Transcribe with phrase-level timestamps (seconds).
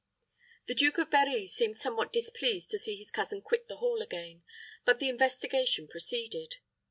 [0.65, 4.41] The Duke of Berri seemed somewhat displeased to see his cousin quit the hall again;
[4.83, 6.55] but the investigation proceeded.